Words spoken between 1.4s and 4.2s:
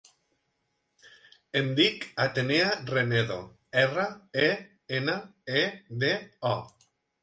Em dic Atenea Renedo: erra,